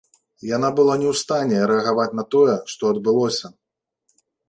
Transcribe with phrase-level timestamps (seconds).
[0.55, 3.57] Яна была не ў стане рэагаваць на тое, што адбылося.